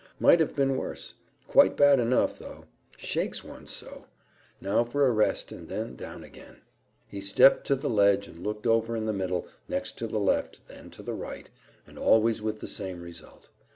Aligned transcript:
"Might 0.19 0.39
have 0.39 0.55
been 0.55 0.77
worse. 0.77 1.13
Quite 1.47 1.77
bad 1.77 1.99
enough, 1.99 2.39
though. 2.39 2.65
Shakes 2.97 3.43
one 3.43 3.67
so. 3.67 4.07
Now 4.59 4.83
for 4.83 5.05
a 5.05 5.11
rest, 5.11 5.51
and 5.51 5.67
then 5.69 5.95
down 5.95 6.23
again." 6.23 6.61
He 7.07 7.21
stepped 7.21 7.67
to 7.67 7.75
the 7.75 7.95
edge 7.97 8.27
and 8.27 8.41
looked 8.41 8.65
over 8.65 8.95
in 8.95 9.05
the 9.05 9.13
middle, 9.13 9.45
next 9.67 9.99
to 9.99 10.07
the 10.07 10.19
left, 10.19 10.67
then 10.67 10.89
to 10.89 11.03
the 11.03 11.13
right, 11.13 11.51
and 11.85 11.99
always 11.99 12.41
with 12.41 12.61
the 12.61 12.67
same 12.67 12.99
result. 12.99 13.49